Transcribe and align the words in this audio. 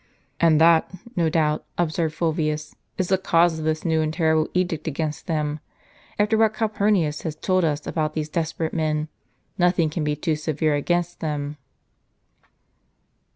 "And 0.39 0.59
that, 0.59 0.89
no 1.15 1.29
doubt," 1.29 1.63
observed 1.77 2.15
Fulvius, 2.15 2.75
"is 2.97 3.09
the 3.09 3.19
cause 3.19 3.59
of 3.59 3.65
this 3.65 3.85
new 3.85 4.01
and 4.01 4.11
terrible 4.11 4.49
edict 4.55 4.87
against 4.87 5.27
them. 5.27 5.59
After 6.17 6.39
what 6.39 6.55
Calpur 6.55 6.89
nius 6.91 7.21
has 7.21 7.35
told 7.35 7.63
us 7.63 7.85
about 7.85 8.15
these 8.15 8.27
desperate 8.27 8.73
men, 8.73 9.09
nothing 9.59 9.91
can 9.91 10.03
be 10.03 10.15
too 10.15 10.35
severe 10.35 10.73
against 10.73 11.19
them." 11.19 11.57